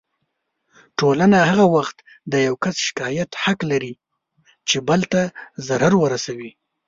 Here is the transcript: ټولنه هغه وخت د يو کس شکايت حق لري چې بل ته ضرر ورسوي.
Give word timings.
ټولنه 0.99 1.37
هغه 1.49 1.65
وخت 1.75 1.97
د 2.31 2.33
يو 2.47 2.55
کس 2.63 2.75
شکايت 2.87 3.31
حق 3.43 3.59
لري 3.71 3.93
چې 4.69 4.77
بل 4.87 5.01
ته 5.11 5.21
ضرر 5.67 5.93
ورسوي. 6.03 6.51